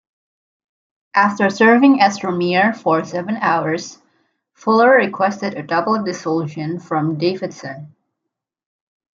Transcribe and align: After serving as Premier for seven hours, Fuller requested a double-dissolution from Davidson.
After 1.13 1.51
serving 1.51 2.01
as 2.01 2.17
Premier 2.19 2.73
for 2.73 3.05
seven 3.05 3.37
hours, 3.37 3.99
Fuller 4.55 4.89
requested 4.95 5.53
a 5.53 5.61
double-dissolution 5.61 6.79
from 6.79 7.19
Davidson. 7.19 7.93